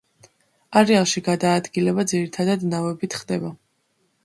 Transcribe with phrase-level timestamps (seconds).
[0.81, 3.55] არეალში გადაადგილება ძირითადად ნავებით ხდება.